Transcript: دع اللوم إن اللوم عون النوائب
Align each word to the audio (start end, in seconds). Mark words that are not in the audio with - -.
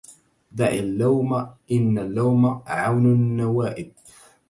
دع 0.51 0.67
اللوم 0.69 1.33
إن 1.71 1.97
اللوم 1.97 2.61
عون 2.67 3.05
النوائب 3.05 3.91